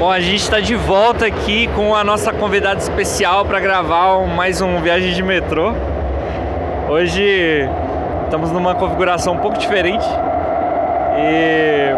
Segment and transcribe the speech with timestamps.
[0.00, 4.62] Bom, a gente está de volta aqui com a nossa convidada especial para gravar mais
[4.62, 5.74] um Viagem de Metrô.
[6.88, 7.68] Hoje
[8.24, 10.06] estamos numa configuração um pouco diferente.
[11.18, 11.92] E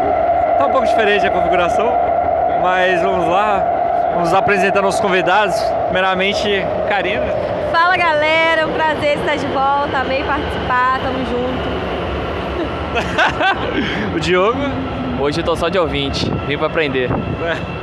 [0.59, 1.93] tá um pouco diferente a configuração,
[2.61, 3.65] mas vamos lá.
[4.14, 5.55] Vamos apresentando os convidados.
[5.84, 6.48] Primeiramente,
[6.89, 7.27] Karina.
[7.71, 11.70] Fala galera, é um prazer estar de volta, amei participar, tamo junto.
[14.16, 14.59] o Diogo.
[15.20, 17.09] Hoje eu tô só de ouvinte, vim pra aprender.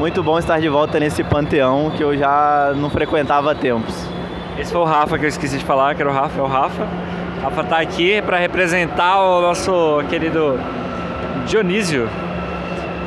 [0.00, 3.94] Muito bom estar de volta nesse panteão que eu já não frequentava há tempos.
[4.58, 6.46] Esse foi o Rafa que eu esqueci de falar, que era o Rafa, é o
[6.46, 6.88] Rafa.
[7.42, 10.58] Rafa tá aqui para representar o nosso querido
[11.46, 12.08] Dionísio.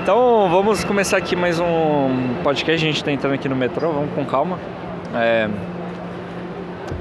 [0.03, 4.13] Então vamos começar aqui mais um podcast, a gente tá entrando aqui no metrô, vamos
[4.13, 4.59] com calma.
[5.15, 5.49] É,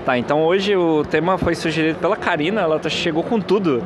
[0.07, 3.85] Tá, então hoje o tema foi sugerido pela Karina, ela tá- chegou com tudo.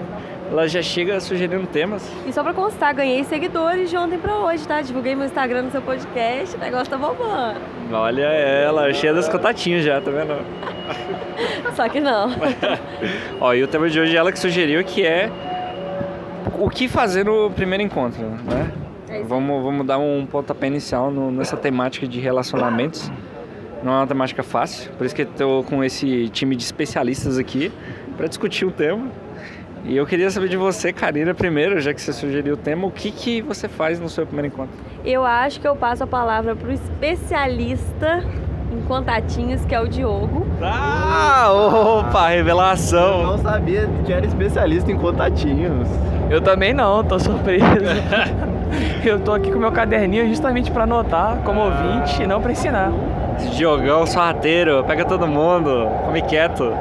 [0.51, 2.09] Ela já chega sugerindo temas.
[2.27, 4.81] E só pra constar, ganhei seguidores de ontem pra hoje, tá?
[4.81, 7.59] Divulguei meu Instagram no seu podcast, o negócio tá bombando.
[7.93, 10.35] Olha ela, cheia dos contatinhos já, tá vendo?
[11.75, 12.31] Só que não.
[13.41, 15.31] Ó, e o tema de hoje é ela que sugeriu que é
[16.59, 18.71] o que fazer no primeiro encontro, né?
[19.09, 19.23] É.
[19.23, 23.11] Vamos, vamos dar um pontapé inicial no- nessa temática de relacionamentos.
[23.83, 27.37] Não é uma temática fácil, por isso que eu tô com esse time de especialistas
[27.39, 27.71] aqui
[28.17, 29.09] para discutir o tema.
[29.89, 32.91] E eu queria saber de você, Karina, primeiro, já que você sugeriu o tema, o
[32.91, 34.75] que, que você faz no seu primeiro encontro?
[35.05, 38.25] Eu acho que eu passo a palavra pro especialista
[38.73, 40.45] em contatinhos, que é o Diogo.
[40.61, 43.23] Ah, opa, Eu revelação!
[43.23, 45.89] não sabia que era especialista em contatinhos.
[46.29, 47.65] Eu também não, tô surpreso.
[49.07, 52.91] eu tô aqui com meu caderninho justamente pra anotar como ouvinte e não pra ensinar.
[53.39, 56.73] Esse Diogão, sorrateiro, pega todo mundo, come quieto.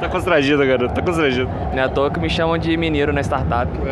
[0.00, 1.48] Tá constrangido, garoto, tá constrangido.
[1.72, 3.70] Não é à toa que me chamam de mineiro na startup.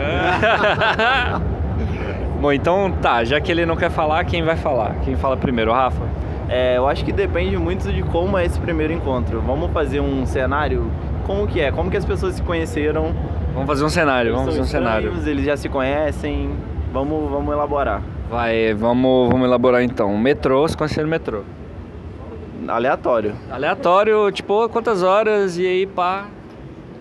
[2.40, 4.94] Bom, então tá, já que ele não quer falar, quem vai falar?
[5.04, 6.02] Quem fala primeiro, o Rafa?
[6.48, 9.40] É, eu acho que depende muito de como é esse primeiro encontro.
[9.40, 10.90] Vamos fazer um cenário?
[11.26, 11.70] Como que é?
[11.70, 13.14] Como que as pessoas se conheceram?
[13.52, 15.12] Vamos fazer um cenário, Eles vamos fazer um cenário.
[15.26, 16.50] Eles já se conhecem.
[16.92, 18.02] Vamos, vamos elaborar.
[18.28, 20.16] Vai, vamos, vamos elaborar então.
[20.16, 21.42] Metrô, se conhecer no metrô.
[22.70, 23.34] Aleatório.
[23.50, 26.26] Aleatório, tipo, quantas horas e aí pá.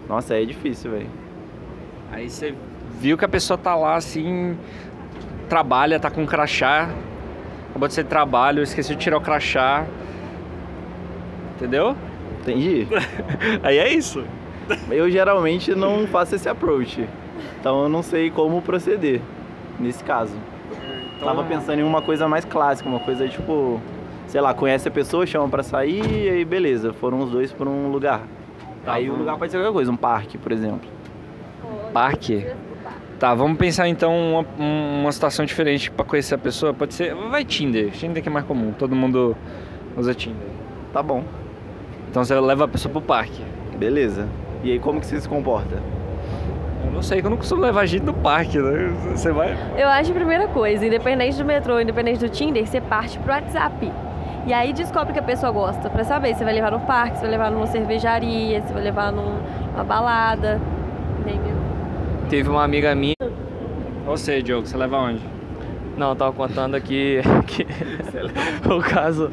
[0.07, 1.09] Nossa, aí é difícil, velho.
[2.12, 2.56] Aí você
[3.00, 4.58] viu que a pessoa tá lá assim,
[5.47, 6.90] trabalha, tá com um crachá.
[7.69, 9.85] Acabou de ser trabalho, esqueci de tirar o crachá.
[11.56, 11.96] Entendeu?
[12.41, 12.88] Entendi.
[13.62, 14.24] Aí é isso.
[14.90, 17.08] Eu geralmente não faço esse approach.
[17.59, 19.22] Então eu não sei como proceder
[19.79, 20.34] nesse caso.
[21.19, 23.81] Tava pensando em uma coisa mais clássica, uma coisa tipo,
[24.29, 27.67] sei lá, conhece a pessoa, chama pra sair e aí beleza, foram os dois pra
[27.67, 28.22] um lugar.
[28.85, 30.88] Tá aí o lugar pode ser qualquer coisa, um parque, por exemplo.
[31.91, 32.47] Parque.
[33.19, 34.45] Tá, vamos pensar então uma,
[35.01, 36.73] uma situação diferente pra conhecer a pessoa.
[36.73, 37.13] Pode ser.
[37.13, 37.91] Vai Tinder.
[37.91, 38.72] Tinder que é mais comum.
[38.72, 39.35] Todo mundo
[39.97, 40.47] usa Tinder.
[40.94, 41.23] Tá bom,
[42.09, 43.44] Então você leva a pessoa pro parque.
[43.78, 44.28] beleza.
[44.63, 45.81] E aí como que você se comporta?
[46.85, 48.94] Eu não sei, que eu não costumo levar gente no parque, né?
[49.11, 49.56] Você vai.
[49.78, 53.91] Eu acho a primeira coisa, independente do metrô, independente do Tinder, você parte pro WhatsApp.
[54.48, 57.22] E aí descobre que a pessoa gosta, pra saber se vai levar no parque, se
[57.22, 59.40] vai levar numa cervejaria, se vai levar num-
[59.74, 60.60] numa balada.
[61.20, 61.56] Entendeu?
[62.30, 63.14] Teve uma amiga minha.
[64.06, 65.22] Você, Diogo, você leva onde?
[65.98, 67.68] Não, eu tava contando aqui que
[68.74, 69.32] o caso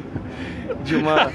[0.83, 1.31] de uma.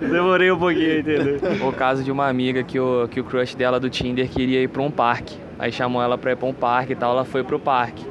[0.00, 1.40] Demorei um pouquinho a entender.
[1.62, 4.68] o caso de uma amiga que o, que o crush dela do Tinder queria ir
[4.68, 5.36] pra um parque.
[5.58, 8.04] Aí chamou ela pra ir pra um parque e tal, ela foi pro parque.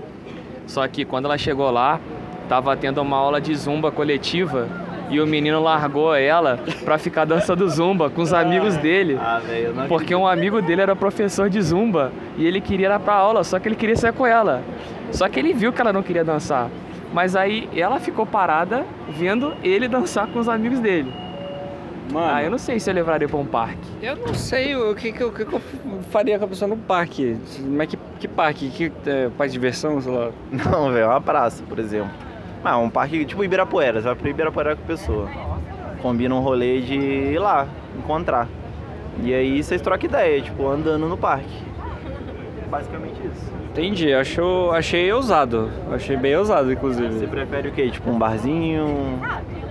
[0.65, 1.99] Só que quando ela chegou lá,
[2.47, 4.67] tava tendo uma aula de zumba coletiva
[5.09, 9.17] e o menino largou ela pra ficar dançando zumba com os amigos dele.
[9.19, 12.93] Ah, velho, eu não Porque um amigo dele era professor de zumba e ele queria
[12.93, 14.61] ir pra aula, só que ele queria sair com ela.
[15.11, 16.69] Só que ele viu que ela não queria dançar.
[17.13, 21.13] Mas aí ela ficou parada vendo ele dançar com os amigos dele.
[22.11, 23.77] Mano, Ah, eu não sei se eu levaria pra um parque.
[24.01, 25.61] eu não sei o que, que, que que eu
[26.09, 27.37] faria com a pessoa no parque.
[27.61, 28.69] Mas que, que parque?
[28.69, 30.29] Que é, parque de diversão, sei lá.
[30.51, 32.11] Não, velho, é uma praça, por exemplo.
[32.69, 35.29] Ah, um parque tipo Ibirapuera, você vai pro Ibirapuera com a pessoa.
[36.01, 37.65] Combina um rolê de ir lá,
[37.97, 38.45] encontrar.
[39.23, 41.63] E aí vocês trocam ideia, tipo, andando no parque.
[42.69, 43.51] Basicamente isso.
[43.71, 45.69] Entendi, achou, achei ousado.
[45.93, 47.27] Achei bem ousado, Você inclusive.
[47.27, 47.89] prefere o quê?
[47.89, 49.17] Tipo um barzinho,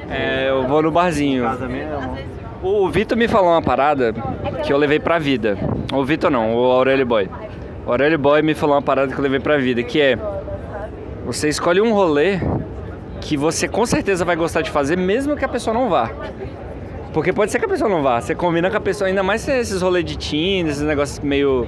[0.09, 1.45] É, eu vou no barzinho.
[1.45, 2.17] casa mesmo?
[2.63, 4.15] O Vitor me falou uma parada
[4.65, 5.59] que eu levei pra vida.
[5.93, 7.29] O Vitor não, o Aurélio Boy.
[7.87, 10.17] O Aurélio Boy me falou uma parada que eu levei pra vida, que é
[11.27, 12.39] você escolhe um rolê
[13.27, 16.09] que você com certeza vai gostar de fazer, mesmo que a pessoa não vá.
[17.13, 18.21] Porque pode ser que a pessoa não vá.
[18.21, 21.67] Você combina com a pessoa, ainda mais se esses rolês de Tinder, esses negócios meio,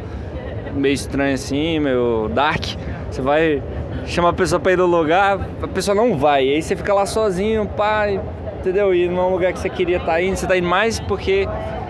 [0.74, 2.64] meio estranhos assim, meio dark.
[3.10, 3.60] Você vai
[4.06, 6.46] chama a pessoa pra ir no lugar, a pessoa não vai.
[6.46, 8.20] E aí você fica lá sozinho, pai,
[8.60, 8.94] entendeu?
[8.94, 11.48] E não é um lugar que você queria estar indo, você tá indo mais porque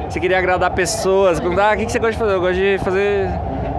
[0.09, 2.35] você queria agradar pessoas, perguntar, ah, o que você gosta de fazer?
[2.35, 3.29] Eu gosto de fazer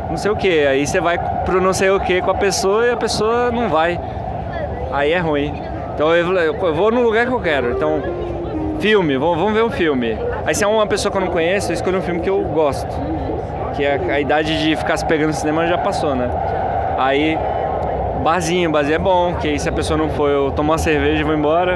[0.08, 0.68] não sei o que.
[0.68, 3.70] Aí você vai pro não sei o que com a pessoa e a pessoa não
[3.70, 4.00] vai.
[4.92, 5.69] Aí é ruim.
[6.00, 7.72] Então eu, eu vou no lugar que eu quero.
[7.72, 8.01] Então,
[8.80, 10.18] filme, vamos, vamos ver um filme.
[10.46, 12.42] Aí se é uma pessoa que eu não conheço, eu escolho um filme que eu
[12.42, 12.88] gosto.
[13.75, 16.31] Que a, a idade de ficar se pegando no cinema já passou, né?
[16.98, 17.38] Aí,
[18.24, 21.19] barzinho, barzinho é bom, que aí se a pessoa não for, eu tomo uma cerveja
[21.19, 21.75] e vou embora.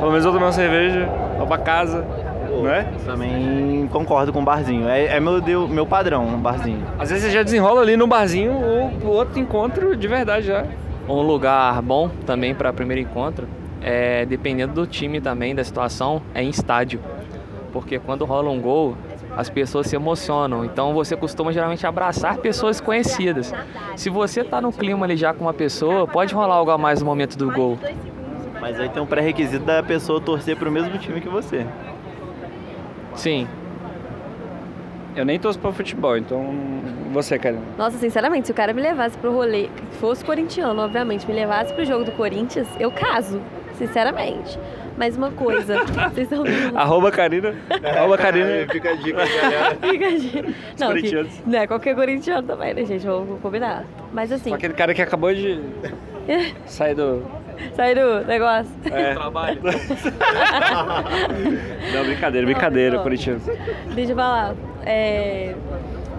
[0.00, 1.08] Pelo menos eu tomo uma cerveja,
[1.38, 2.04] vou pra casa,
[2.50, 2.84] não é?
[3.06, 4.88] Também concordo com o barzinho.
[4.88, 6.82] É, é meu, deu- meu padrão, um barzinho.
[6.98, 10.64] Às vezes você já desenrola ali no barzinho o, o outro encontro de verdade já.
[11.08, 13.48] Um lugar bom também para primeiro encontro,
[13.80, 17.00] é, dependendo do time também, da situação, é em estádio.
[17.72, 18.96] Porque quando rola um gol,
[19.36, 20.64] as pessoas se emocionam.
[20.64, 23.52] Então você costuma geralmente abraçar pessoas conhecidas.
[23.96, 27.00] Se você tá no clima ali já com uma pessoa, pode rolar algo a mais
[27.00, 27.78] no momento do gol.
[28.60, 31.66] Mas aí tem um pré-requisito da pessoa torcer pro mesmo time que você.
[33.14, 33.48] Sim,
[35.14, 36.54] Eu nem torço pra futebol, então
[37.12, 37.58] você, cara.
[37.76, 39.68] Nossa, sinceramente, se o cara me levasse pro rolê,
[40.00, 43.40] fosse corintiano, obviamente, me levasse pro jogo do Corinthians, eu caso.
[43.76, 44.58] Sinceramente.
[44.96, 45.82] Mas uma coisa,
[46.12, 46.76] vocês estão vendo.
[46.76, 47.54] Arroba Karina.
[47.96, 48.66] Arroba Karina.
[48.70, 49.76] Fica a dica, galera.
[49.80, 50.42] Fica de...
[50.42, 51.42] Não, que, corintianos.
[51.46, 53.04] não é qualquer corintiano também, né, gente?
[53.06, 53.84] Vamos combinar.
[54.12, 55.58] Mas assim, Com aquele cara que acabou de
[56.66, 57.22] sair do.
[57.74, 58.70] sair do negócio.
[58.84, 59.14] É.
[59.14, 59.60] trabalho.
[61.92, 63.42] Não, brincadeira, brincadeira, Não, Corinthians.
[63.94, 64.54] Deixa eu falar.
[64.84, 65.54] É,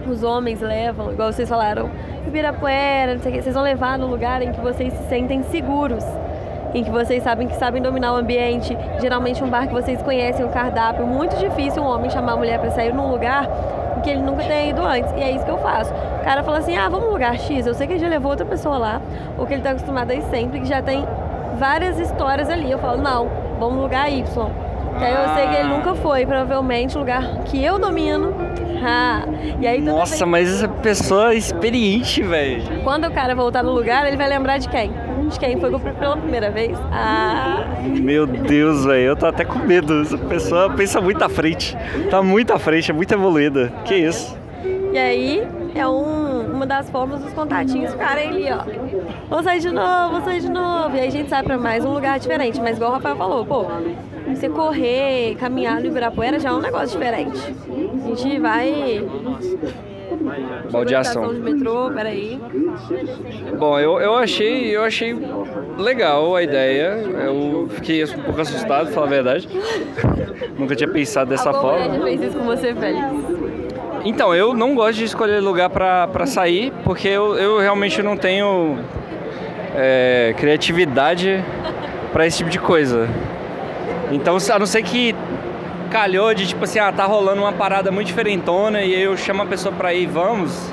[0.07, 1.89] os homens levam, igual vocês falaram,
[2.27, 5.43] Ibirapuera, não sei o quê, vocês vão levar no lugar em que vocês se sentem
[5.43, 6.03] seguros.
[6.73, 8.75] Em que vocês sabem que sabem dominar o ambiente.
[8.99, 11.05] Geralmente um bar que vocês conhecem, o cardápio.
[11.05, 13.47] Muito difícil um homem chamar a mulher pra sair num lugar
[14.03, 15.11] que ele nunca tenha ido antes.
[15.15, 15.93] E é isso que eu faço.
[15.93, 17.67] O cara fala assim, ah, vamos no lugar X.
[17.67, 19.01] Eu sei que ele já levou outra pessoa lá.
[19.37, 21.05] Ou que ele tá acostumado a ir sempre, que já tem
[21.59, 22.71] várias histórias ali.
[22.71, 23.29] Eu falo, não,
[23.59, 24.23] vamos no lugar Y.
[24.97, 28.33] Que aí eu sei que ele nunca foi, provavelmente, lugar que eu domino.
[28.85, 29.23] Ah,
[29.61, 32.63] e aí Nossa, vez- mas essa pessoa é experiente, velho.
[32.83, 34.91] quando o cara voltar no lugar, ele vai lembrar de quem?
[35.29, 36.77] De quem foi pela primeira vez?
[36.91, 39.01] Ah, Meu Deus, velho.
[39.07, 40.01] Eu tô até com medo.
[40.01, 41.77] Essa pessoa pensa muito à frente.
[42.09, 43.71] Tá muito à frente, é muito evoluída.
[43.85, 44.37] Que isso?
[44.93, 48.59] e aí é um- uma das formas dos contatinhos ficarem ali, ó.
[49.29, 50.95] Vamos sair de novo, vamos sair de novo.
[50.95, 52.59] E aí a gente sai pra mais um lugar diferente.
[52.61, 53.65] Mas igual o Rafael falou, pô,
[54.35, 57.39] você correr, caminhar no Ibirapuera já é um negócio diferente.
[58.03, 59.05] A gente vai.
[60.71, 61.33] Baldeação.
[61.33, 62.39] De metrô, peraí.
[63.57, 65.15] Bom, eu, eu achei eu achei
[65.77, 67.03] legal a ideia.
[67.25, 69.49] Eu fiquei um pouco assustado, falar a verdade.
[70.57, 72.03] Nunca tinha pensado dessa forma.
[72.03, 73.07] fez isso com você, Félix?
[74.05, 78.77] Então, eu não gosto de escolher lugar pra sair, porque eu, eu realmente não tenho
[79.75, 81.43] é, criatividade
[82.11, 83.07] pra esse tipo de coisa.
[84.13, 85.15] Então, a não ser que
[85.89, 89.45] calhou de tipo assim, ah, tá rolando uma parada muito diferentona e eu chamo a
[89.45, 90.71] pessoa pra ir, vamos.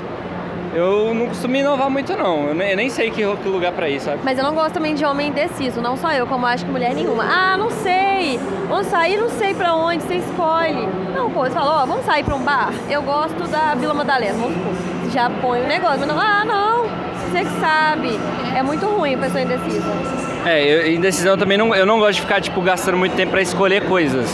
[0.73, 4.19] Eu não costumo inovar muito não, eu nem, sei que, que lugar pra ir, sabe?
[4.23, 6.93] Mas eu não gosto também de homem indeciso, não só eu, como acho que mulher
[6.93, 7.25] nenhuma.
[7.25, 8.39] Ah, não sei.
[8.69, 10.87] Vamos sair, não sei pra onde, você escolhe.
[11.13, 12.71] Não, pô, você falou, ó, vamos sair pra um bar?
[12.89, 15.11] Eu gosto da Vila Madalena, vamos supor.
[15.11, 16.83] Já põe o negócio, mas não, ah, não,
[17.29, 18.17] você que sabe.
[18.55, 20.30] É muito ruim a pessoa indecisa.
[20.45, 23.41] É, eu, indecisão também não, eu não gosto de ficar tipo gastando muito tempo pra
[23.41, 24.29] escolher coisas.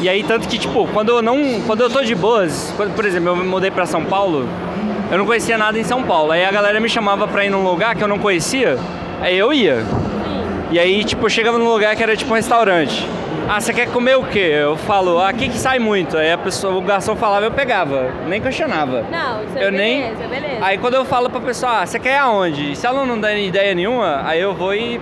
[0.00, 3.04] E aí tanto que tipo, quando eu não, quando eu tô de boas, quando, por
[3.04, 4.48] exemplo, eu me mudei pra São Paulo,
[5.10, 6.32] eu não conhecia nada em São Paulo.
[6.32, 8.76] Aí a galera me chamava pra ir num lugar que eu não conhecia,
[9.20, 9.84] aí eu ia.
[10.70, 13.06] E aí tipo, eu chegava num lugar que era tipo um restaurante.
[13.48, 14.52] Ah, você quer comer o quê?
[14.62, 16.16] Eu falo, ah, aqui que sai muito.
[16.16, 19.04] Aí a pessoa, o garçom falava, eu pegava, nem questionava.
[19.10, 20.58] Não, isso é Eu nem- beleza, beleza.
[20.64, 22.76] Aí quando eu falo pra pessoa, ah, você quer ir aonde?
[22.76, 25.00] Se ela não dá ideia nenhuma, aí eu vou e.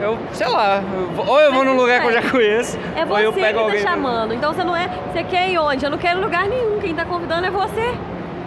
[0.00, 0.82] Eu, sei lá,
[1.26, 2.22] ou eu vou num lugar que eu é.
[2.22, 3.80] já conheço, É ou você eu que pego tá alguém.
[3.80, 4.32] chamando.
[4.34, 4.88] Então você não é.
[5.12, 5.84] Você quer ir onde?
[5.84, 6.78] Eu não quero lugar nenhum.
[6.80, 7.94] Quem tá convidando é você.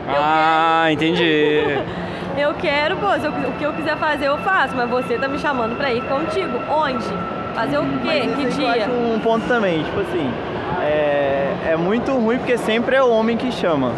[0.08, 1.64] Ah, entendi.
[2.36, 5.28] Eu quero, pô, se eu- o que eu quiser fazer eu faço, mas você tá
[5.28, 6.58] me chamando pra ir contigo.
[6.68, 7.06] Onde?
[7.54, 8.24] Fazer o quê?
[8.26, 8.72] Mas Que dia?
[8.72, 10.34] acho um ponto também, tipo assim,
[10.82, 13.92] é, é muito ruim porque sempre é o homem que chama.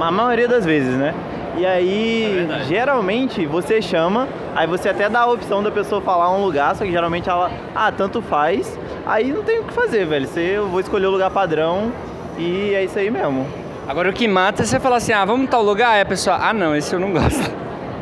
[0.00, 1.14] A maioria das vezes, né?
[1.56, 6.42] E aí, geralmente, você chama, aí você até dá a opção da pessoa falar um
[6.42, 8.78] lugar, só que geralmente ela, ah, tanto faz.
[9.04, 10.26] Aí não tem o que fazer, velho.
[10.26, 11.92] Você, eu vou escolher o lugar padrão
[12.38, 13.46] e é isso aí mesmo.
[13.86, 15.90] Agora o que mata é você falar assim, ah, vamos tal lugar?
[15.90, 17.50] Aí a pessoa, ah não, esse eu não gosto.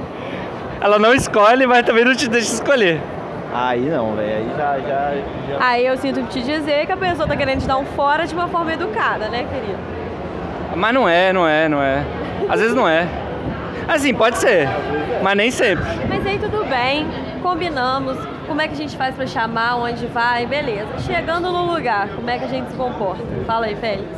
[0.80, 3.00] Ela não escolhe, mas também não te deixa escolher.
[3.52, 4.36] Aí não, velho.
[4.36, 5.14] Aí já, já,
[5.48, 5.56] já.
[5.58, 8.34] Aí eu sinto te dizer que a pessoa tá querendo te dar um fora de
[8.34, 9.78] uma forma educada, né, querido?
[10.76, 12.04] Mas não é, não é, não é.
[12.48, 13.08] Às vezes não é.
[13.88, 14.68] Assim, pode ser.
[15.22, 15.84] Mas nem sempre.
[16.08, 17.06] Mas aí tudo bem,
[17.42, 18.18] combinamos.
[18.46, 20.98] Como é que a gente faz pra chamar, onde vai, beleza.
[21.00, 23.22] Chegando no lugar, como é que a gente se comporta?
[23.46, 24.08] Fala aí, Félix.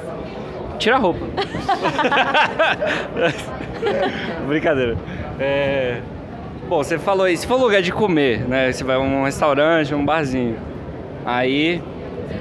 [0.78, 1.26] Tira a roupa.
[4.46, 4.96] Brincadeira.
[5.38, 6.00] É...
[6.68, 8.72] Bom, você falou aí, se for lugar de comer, né?
[8.72, 10.56] Você vai a um restaurante, um barzinho.
[11.24, 11.82] Aí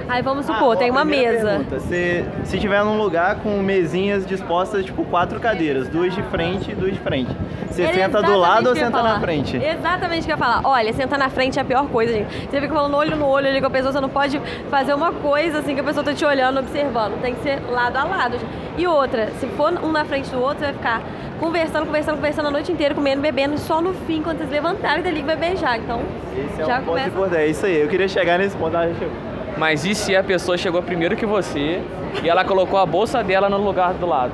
[0.08, 1.48] Aí vamos supor, tem uma mesa.
[1.50, 6.72] pergunta, Se, se tiver num lugar com mesinhas dispostas, tipo, quatro cadeiras, duas de frente
[6.72, 7.36] e duas de frente.
[7.70, 9.20] Você Era senta do lado ou senta na falar.
[9.22, 9.58] frente?
[9.58, 10.62] Exatamente o que eu ia falar.
[10.64, 12.50] Olha, sentar na frente é a pior coisa, gente.
[12.50, 15.12] Você fica falando olho no olho ali com a pessoa, você não pode fazer uma
[15.12, 17.22] coisa assim que a pessoa tá te olhando, observando.
[17.22, 18.34] Tem que ser lado a lado.
[18.34, 18.50] gente.
[18.78, 21.02] E outra, se for um na frente do outro, você vai ficar
[21.40, 25.20] conversando, conversando, conversando a noite inteira, comendo, bebendo, só no fim, quando vocês levantarem dali,
[25.22, 25.78] que vai beijar.
[25.78, 26.02] Então,
[26.36, 27.08] Esse é já um ponto começa.
[27.10, 27.36] importante.
[27.42, 28.76] É isso aí, eu queria chegar nesse ponto.
[28.76, 29.12] Ah, deixa eu-
[29.60, 31.82] Mas e se a pessoa chegou primeiro que você
[32.24, 34.32] e ela colocou a bolsa dela no lugar do lado?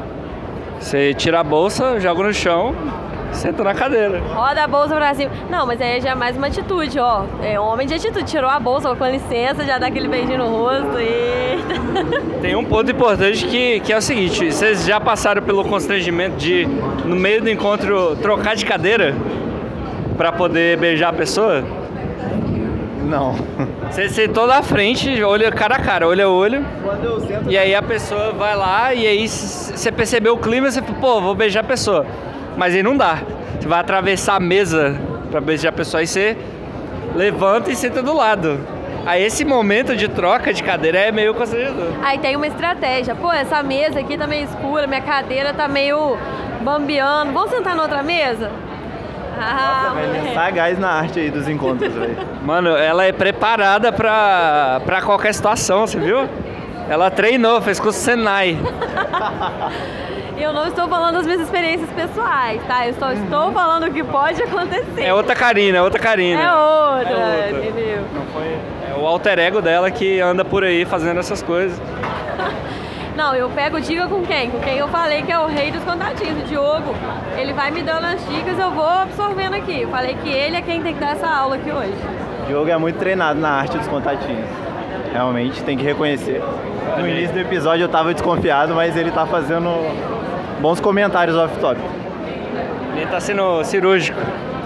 [0.80, 2.76] você tira a bolsa, joga no chão,
[3.32, 4.22] senta na cadeira.
[4.34, 5.32] Roda a bolsa pra cima.
[5.50, 7.24] Não, mas aí já é mais uma atitude, ó.
[7.42, 8.24] É homem de atitude.
[8.26, 11.00] Tirou a bolsa, com licença, já dá aquele beijinho no rosto.
[11.00, 11.74] Eita.
[12.40, 16.68] Tem um ponto importante que, que é o seguinte: vocês já passaram pelo constrangimento de,
[17.04, 19.16] no meio do encontro, trocar de cadeira
[20.18, 21.64] pra poder beijar a pessoa?
[23.06, 23.36] Não.
[23.90, 27.50] Você sentou na frente, olha cara a cara, olho a olho, Quando eu sento.
[27.52, 31.22] e aí a pessoa vai lá e aí você percebeu o clima, você fala, pô,
[31.22, 32.06] vou beijar a pessoa.
[32.58, 33.20] Mas aí não dá.
[33.60, 35.00] Você vai atravessar a mesa
[35.32, 36.36] pra beijar a pessoa e você
[37.16, 38.60] levanta e senta do lado.
[39.06, 41.90] Aí esse momento de troca de cadeira é meio constrangedor.
[42.04, 43.14] Aí tem uma estratégia.
[43.14, 46.18] Pô, essa mesa aqui tá meio escura, minha cadeira tá meio
[46.62, 47.32] bambeando.
[47.32, 48.50] Vamos sentar na outra mesa?
[49.40, 50.34] Ah, Velho, moleque.
[50.34, 52.18] sagaz na arte aí dos encontros, velho.
[52.44, 56.28] Mano, ela é preparada pra, pra qualquer situação, você viu?
[56.90, 58.58] Ela treinou, fez curso Senai.
[60.38, 62.86] Eu não estou falando das minhas experiências pessoais, tá?
[62.86, 65.02] Eu só estou falando o que pode acontecer.
[65.02, 66.42] É outra Karina, é outra Karina.
[66.42, 67.60] É outra, É outra.
[67.70, 68.02] entendeu?
[68.14, 68.58] Não foi.
[68.92, 71.80] É o alter ego dela que anda por aí fazendo essas coisas.
[73.16, 74.50] Não, eu pego dica com quem?
[74.50, 76.94] Com quem eu falei que é o rei dos contatinhos, o Diogo.
[77.38, 79.84] Ele vai me dando as dicas, eu vou absorvendo aqui.
[79.84, 81.96] Eu falei que ele é quem tem que dar essa aula aqui hoje.
[82.44, 84.46] O Diogo é muito treinado na arte dos contatinhos.
[85.14, 86.44] Realmente, tem que reconhecer.
[86.98, 89.70] No início do episódio eu tava desconfiado, mas ele tá fazendo
[90.60, 91.80] bons comentários off-top.
[92.98, 94.20] Ele tá sendo cirúrgico.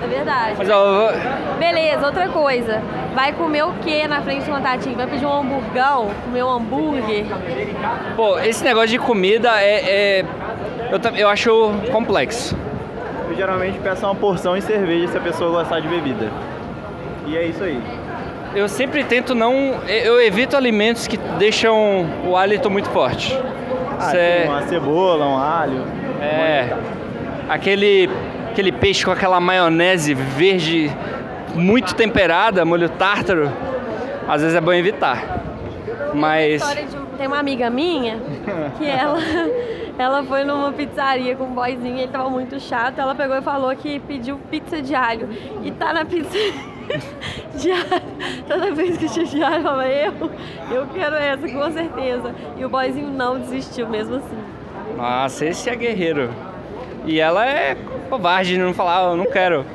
[0.04, 0.56] É verdade.
[0.58, 1.12] Mas ó,
[1.60, 2.82] Beleza, outra coisa.
[3.14, 4.96] Vai comer o que na frente do contatinho?
[4.96, 6.10] Vai pedir um hamburgão?
[6.26, 7.26] Comer um hambúrguer?
[8.16, 10.20] pô, esse negócio de comida é.
[10.22, 10.26] é-
[10.92, 12.58] eu, eu acho complexo.
[13.30, 16.30] Eu geralmente peço uma porção e cerveja se a pessoa gostar de bebida.
[17.28, 17.80] E é isso aí.
[18.56, 19.54] Eu sempre tento não.
[19.88, 23.38] Eu evito alimentos que deixam o hálito muito forte.
[24.00, 25.84] Ah, Cê- tipo uma cebola, um alho.
[26.22, 26.70] É.
[27.48, 28.10] Aquele,
[28.60, 30.92] aquele peixe com aquela maionese verde
[31.56, 33.50] muito temperada, molho tártaro,
[34.28, 35.24] às vezes é bom evitar.
[36.14, 36.62] Mas.
[37.18, 38.18] Tem uma amiga minha
[38.78, 39.20] que ela,
[39.98, 43.00] ela foi numa pizzaria com um boyzinho e ele tava muito chato.
[43.00, 45.30] Ela pegou e falou que pediu pizza de alho.
[45.64, 46.38] E tá na pizza
[47.56, 48.46] de alho.
[48.46, 50.14] Toda vez que tinha de alho, falava, eu,
[50.72, 52.36] eu quero essa, com certeza.
[52.58, 54.38] E o boyzinho não desistiu mesmo assim.
[54.98, 56.30] Nossa, esse é guerreiro.
[57.06, 57.76] E ela é
[58.10, 59.66] covarde de não falar, "Ah, eu não quero.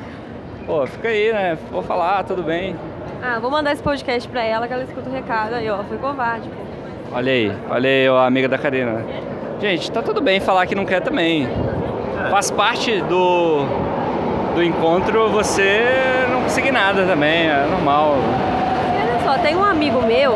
[0.65, 1.57] Pô, fica aí, né?
[1.71, 2.75] Vou falar, tudo bem.
[3.23, 5.53] Ah, vou mandar esse podcast pra ela que ela escuta o recado.
[5.55, 6.47] Aí, ó, foi covarde.
[6.49, 7.15] pô.
[7.15, 9.03] Olha aí, olha aí, ó, a amiga da Karina.
[9.61, 11.47] Gente, tá tudo bem falar que não quer também.
[12.29, 13.63] Faz parte do,
[14.55, 15.81] do encontro você
[16.31, 18.15] não conseguir nada também, é normal.
[18.17, 20.33] E olha só, tem um amigo meu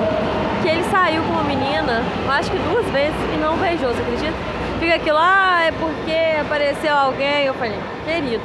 [0.62, 4.34] que ele saiu com uma menina, acho que duas vezes, e não beijou, você acredita?
[4.79, 7.45] Fica aquilo, ah, é porque apareceu alguém.
[7.45, 7.74] Eu falei,
[8.05, 8.43] querido,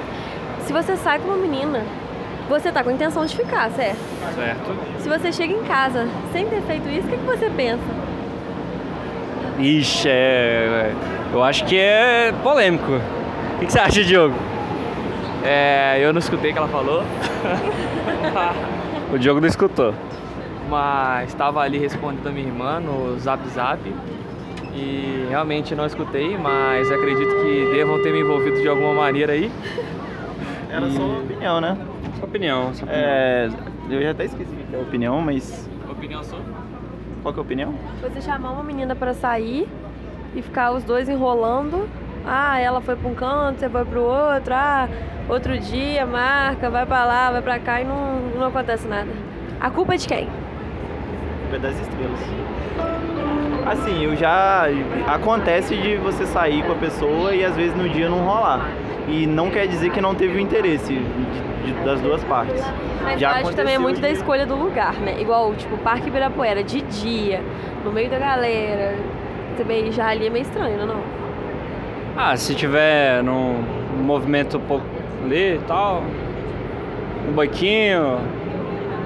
[0.61, 1.83] se você sai com uma menina,
[2.49, 3.99] você tá com a intenção de ficar, certo?
[4.35, 4.77] Certo.
[4.99, 7.83] Se você chega em casa sem ter feito isso, o que, que você pensa?
[9.59, 10.93] Ixi, é,
[11.33, 12.93] eu acho que é polêmico.
[12.93, 14.35] O que, que você acha, Diogo?
[15.45, 17.05] É, eu não escutei o que ela falou,
[19.13, 19.95] O Diogo não escutou.
[20.69, 23.79] mas estava ali respondendo a minha irmã no Zap Zap
[24.75, 29.51] e realmente não escutei, mas acredito que devam ter me envolvido de alguma maneira aí.
[30.71, 31.79] Era só uma opinião, né?
[32.17, 32.89] Sua opinião, sua opinião.
[32.89, 33.49] É,
[33.91, 35.69] eu já até esqueci o que é a opinião, mas.
[35.89, 36.41] Opinião sua?
[37.23, 37.75] Qual que é a opinião?
[38.03, 39.69] Você chamar uma menina pra sair
[40.35, 41.89] e ficar os dois enrolando.
[42.27, 44.53] Ah, ela foi pra um canto, você foi pro outro.
[44.53, 44.89] Ah,
[45.29, 49.09] outro dia, marca, vai pra lá, vai pra cá e não, não acontece nada.
[49.61, 50.27] A culpa é de quem?
[51.43, 52.21] Culpa é das estrelas.
[53.67, 54.67] Assim, eu já.
[55.07, 58.69] Acontece de você sair com a pessoa e às vezes no dia não rolar.
[59.07, 62.65] e não quer dizer que não teve o interesse de- de- das duas partes.
[63.03, 65.21] Mas Já eu acho que também é muito de- da escolha do lugar, né?
[65.21, 67.43] Igual, tipo, Parque Ibirapuera, de dia,
[67.85, 68.95] no meio da galera.
[69.55, 70.85] Você beijar ali é meio estranho, não?
[70.85, 71.03] é não?
[72.17, 73.63] Ah, se tiver num
[74.03, 74.87] movimento um pouco
[75.23, 76.03] ali e tal,
[77.29, 78.19] um banquinho,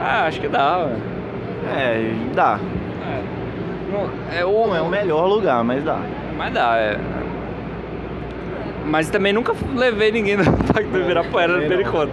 [0.00, 0.90] ah, acho que dá.
[1.76, 2.60] É, dá.
[3.90, 5.98] Não, É Não é o melhor lugar, mas dá.
[6.36, 6.98] Mas dá, é.
[8.86, 11.68] Mas também nunca levei ninguém no Parque do Ibirapuera no.
[11.68, 12.12] Pericoto.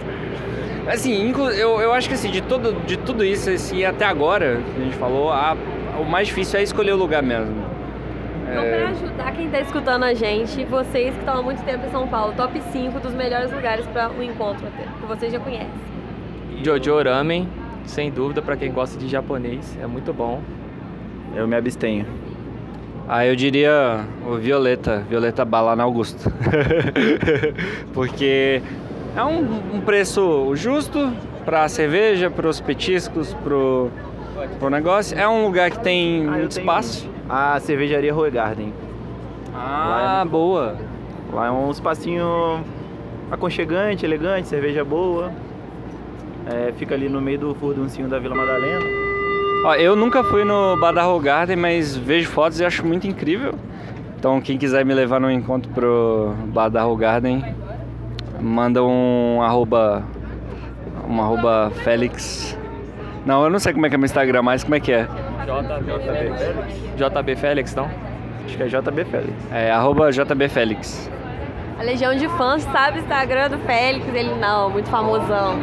[0.88, 4.60] Assim, inclu- eu, eu acho que assim, de, todo, de tudo isso, assim, até agora,
[4.74, 5.56] que a gente falou, a-
[5.98, 7.54] o mais difícil é escolher o lugar mesmo.
[8.48, 11.90] Então, pra ajudar quem tá escutando a gente, vocês que estão há muito tempo em
[11.90, 15.68] São Paulo, top 5 dos melhores lugares para o encontro, até, que vocês já conhecem.
[16.62, 17.48] Jojo Ramen,
[17.84, 20.40] sem dúvida, pra quem gosta de japonês, é muito bom.
[21.36, 22.06] Eu me abstenho.
[23.08, 26.32] Ah, eu diria o Violeta, Violeta Bala na Augusto.
[27.94, 28.60] Porque
[29.14, 31.12] é um, um preço justo
[31.44, 33.90] pra cerveja, pros petiscos, pro,
[34.58, 35.16] pro negócio.
[35.16, 37.08] É um lugar que tem Ah, muito espaço.
[37.28, 38.72] A cervejaria Roy Garden.
[39.54, 40.76] Ah, boa.
[41.32, 42.60] Lá é um espacinho
[43.30, 45.30] aconchegante, elegante, cerveja boa.
[46.46, 49.05] É, fica ali no meio do furduncinho da Vila Madalena.
[49.66, 53.08] Ó, eu nunca fui no Bar da Roll Garden, mas vejo fotos e acho muito
[53.08, 53.52] incrível.
[54.16, 57.44] Então, quem quiser me levar no encontro pro Bar da Roll Garden,
[58.40, 60.04] manda um arroba,
[61.10, 62.56] um arroba Félix.
[63.26, 65.08] Não, eu não sei como é que é meu Instagram, mas como é que é?
[65.44, 66.80] JB Félix.
[66.96, 67.90] JB Félix, não?
[68.44, 69.34] Acho que é JB Félix.
[69.50, 71.10] É arroba JB Félix.
[71.78, 75.56] A legião de fãs sabe o Instagram do Félix, ele não, muito famosão.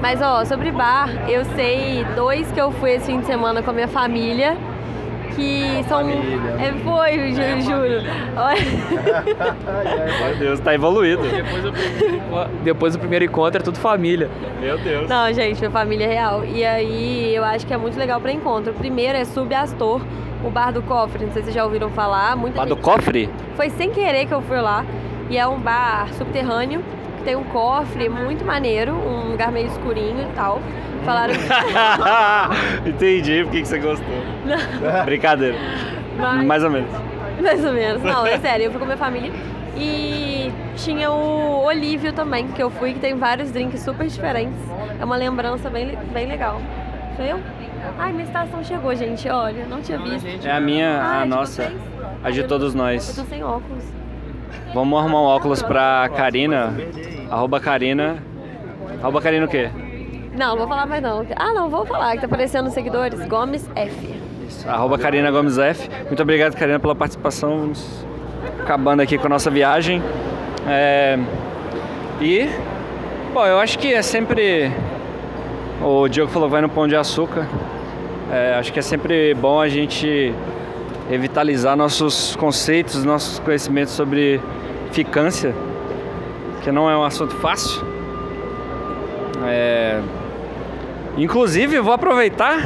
[0.00, 3.70] Mas ó, sobre bar, eu sei dois que eu fui esse fim de semana com
[3.70, 4.56] a minha família,
[5.36, 5.98] que são.
[6.00, 6.38] família.
[6.58, 8.02] É, foi, ju- juro.
[8.36, 8.60] Olha.
[10.28, 11.22] Meu Deus, tá evoluído.
[11.22, 14.28] Depois do, primeiro, depois do primeiro encontro é tudo família.
[14.60, 15.08] Meu Deus.
[15.08, 16.44] Não, gente, minha família é real.
[16.44, 18.72] E aí eu acho que é muito legal pra encontro.
[18.72, 20.00] O primeiro é Subastor,
[20.44, 21.24] o bar do cofre.
[21.26, 22.34] Não sei se vocês já ouviram falar.
[22.36, 23.30] Muita Bar do gente- cofre?
[23.54, 24.84] Foi sem querer que eu fui lá.
[25.30, 26.82] E é um bar subterrâneo,
[27.18, 30.60] que tem um cofre muito maneiro, um lugar meio escurinho e tal.
[31.04, 31.32] Falaram
[32.86, 34.14] Entendi por que que você gostou.
[35.04, 35.56] Brincadeira.
[36.18, 36.90] Mas- Mais ou menos.
[37.40, 38.02] Mais ou menos.
[38.02, 39.32] Não, é sério, eu fui com a minha família.
[39.76, 44.58] E tinha o Olívio também, que eu fui, que tem vários drinks super diferentes.
[45.00, 46.60] É uma lembrança bem, bem legal.
[47.16, 47.40] Sou eu?
[47.98, 49.28] Ai, minha estação chegou, gente.
[49.28, 50.26] Olha, não tinha visto.
[50.46, 51.72] É a minha, Ah, a de nossa,
[52.22, 53.14] a de Eu- todos Eu nós.
[53.16, 53.84] tô sem óculos.
[54.72, 56.72] Vamos arrumar um óculos pra Karina.
[57.30, 58.22] Arroba Karina.
[59.02, 59.70] Arroba Karina o quê?
[60.32, 61.26] Não, não vou falar mais não.
[61.36, 63.26] Ah, não, vou falar, que tá aparecendo nos seguidores.
[63.26, 64.14] Gomes F.
[64.66, 65.88] Arroba Karina Gomes F.
[66.06, 67.58] Muito obrigado, Karina, pela participação.
[67.58, 68.06] Vamos
[68.60, 70.02] acabando aqui com a nossa viagem.
[70.68, 71.18] É,
[72.20, 72.48] E,
[73.32, 74.70] bom, eu acho que é sempre.
[75.82, 77.46] O Diogo falou que vai no Pão de Açúcar.
[78.30, 80.32] É, acho que é sempre bom a gente
[81.10, 84.40] revitalizar nossos conceitos, nossos conhecimentos sobre
[84.92, 85.52] ficância,
[86.62, 87.82] que não é um assunto fácil.
[89.46, 90.00] É,
[91.18, 92.60] Inclusive, vou aproveitar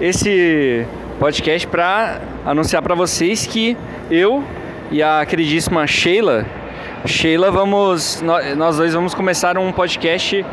[0.00, 0.86] esse
[1.18, 3.76] podcast para anunciar para vocês que
[4.10, 4.44] eu
[4.90, 6.44] e a queridíssima Sheila,
[7.06, 10.44] Sheila, vamos, nó- nós dois vamos começar um podcast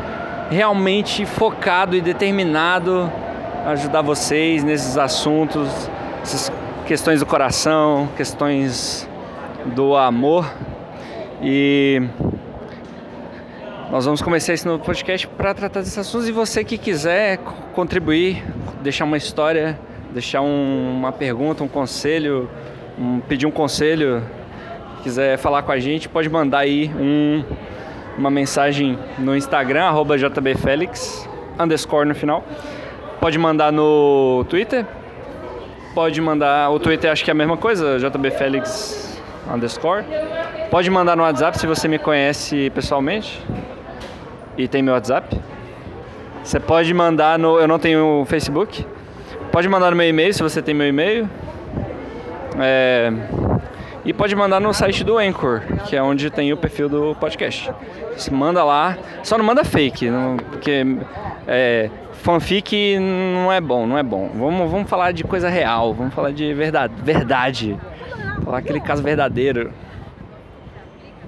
[0.50, 3.10] realmente focado e determinado
[3.64, 5.68] a ajudar vocês nesses assuntos,
[6.22, 6.50] essas
[6.86, 9.08] questões do coração, questões
[9.74, 10.50] do amor
[11.42, 12.02] e
[13.90, 17.52] nós vamos começar esse novo podcast para tratar desses assuntos e você que quiser co-
[17.74, 18.44] contribuir,
[18.82, 19.78] deixar uma história,
[20.12, 22.48] deixar um- uma pergunta, um conselho,
[22.98, 24.22] um- pedir um conselho,
[25.02, 27.44] quiser falar com a gente, pode mandar aí um-
[28.18, 32.44] uma mensagem no Instagram, arroba jbfelix, underscore no final.
[33.20, 34.84] Pode mandar no Twitter,
[35.96, 39.18] pode mandar, o Twitter acho que é a mesma coisa, jbfelix
[39.50, 40.04] underscore.
[40.70, 43.42] Pode mandar no WhatsApp se você me conhece pessoalmente
[44.58, 45.40] e tem meu WhatsApp.
[46.44, 47.58] Você pode mandar no.
[47.58, 48.84] Eu não tenho Facebook.
[49.50, 51.30] Pode mandar no meu e-mail se você tem meu e-mail.
[52.60, 53.10] É,
[54.06, 57.70] e pode mandar no site do Anchor, que é onde tem o perfil do podcast.
[58.30, 58.96] Manda lá.
[59.22, 60.84] Só não manda fake, não- porque
[61.46, 61.90] é,
[62.22, 64.30] fanfic não é bom, não é bom.
[64.34, 66.94] Vamos, vamos falar de coisa real, vamos falar de verdade.
[67.02, 67.76] verdade.
[68.44, 69.72] Falar aquele caso verdadeiro.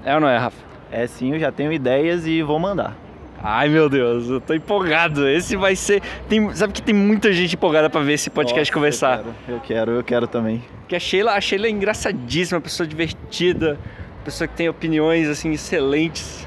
[0.05, 0.57] É ou não é, Rafa?
[0.91, 2.95] É sim, eu já tenho ideias e vou mandar.
[3.41, 5.27] Ai meu Deus, eu tô empolgado.
[5.27, 6.01] Esse vai ser.
[6.27, 9.17] Tem, sabe que tem muita gente empolgada pra ver esse podcast Nossa, conversar.
[9.19, 10.61] Eu quero, eu quero, eu quero também.
[10.81, 13.77] Porque a Sheila, a Sheila é engraçadíssima, pessoa divertida,
[14.25, 16.45] pessoa que tem opiniões assim excelentes.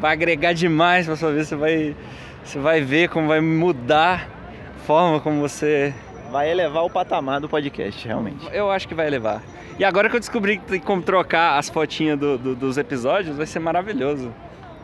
[0.00, 1.44] vai agregar demais pra sua vida.
[1.44, 1.96] Você vai,
[2.44, 4.28] você vai ver como vai mudar
[4.76, 5.92] a forma como você.
[6.30, 8.46] Vai elevar o patamar do podcast, realmente.
[8.52, 9.42] Eu acho que vai levar.
[9.78, 13.36] E agora que eu descobri que tem como trocar as fotinhas do- do- dos episódios,
[13.36, 14.32] vai ser maravilhoso.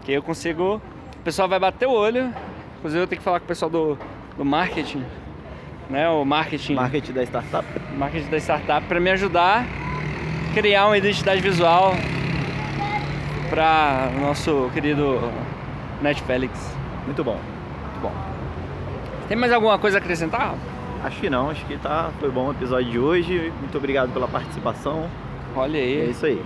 [0.04, 0.82] Que aí eu consigo.
[1.26, 2.32] O pessoal vai bater o olho.
[2.78, 3.98] Inclusive eu tenho que falar com o pessoal do,
[4.38, 5.02] do marketing.
[5.90, 6.08] Né?
[6.08, 6.74] O marketing.
[6.74, 7.66] Marketing da startup.
[7.98, 11.96] marketing da startup para me ajudar a criar uma identidade visual
[13.50, 15.18] para o nosso querido
[16.00, 16.72] Netflix.
[17.06, 17.40] Muito bom.
[17.40, 18.12] Muito bom.
[19.26, 20.54] Tem mais alguma coisa a acrescentar?
[21.02, 23.52] Acho que não, acho que tá, foi bom o episódio de hoje.
[23.58, 25.10] Muito obrigado pela participação.
[25.56, 26.10] Olha É aí.
[26.10, 26.40] isso aí.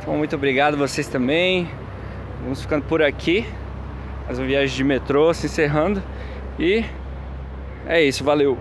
[0.00, 1.68] Então, muito obrigado vocês também.
[2.44, 3.44] Vamos ficando por aqui.
[4.32, 6.02] As viagens de metrô se encerrando.
[6.58, 6.82] E
[7.86, 8.56] é isso, valeu.